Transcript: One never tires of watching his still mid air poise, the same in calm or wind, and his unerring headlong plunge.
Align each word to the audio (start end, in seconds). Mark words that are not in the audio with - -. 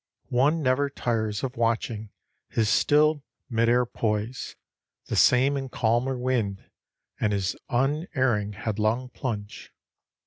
One 0.31 0.63
never 0.63 0.89
tires 0.89 1.43
of 1.43 1.55
watching 1.55 2.09
his 2.49 2.69
still 2.69 3.21
mid 3.51 3.69
air 3.69 3.85
poise, 3.85 4.55
the 5.05 5.15
same 5.15 5.55
in 5.55 5.69
calm 5.69 6.09
or 6.09 6.17
wind, 6.17 6.67
and 7.19 7.31
his 7.31 7.55
unerring 7.69 8.53
headlong 8.53 9.09
plunge. 9.09 9.71